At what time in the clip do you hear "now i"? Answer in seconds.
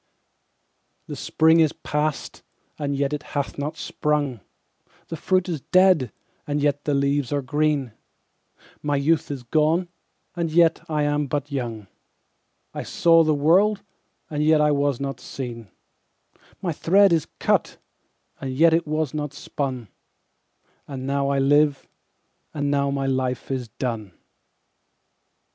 21.01-21.37